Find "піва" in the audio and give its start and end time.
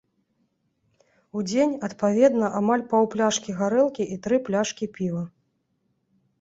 4.99-5.25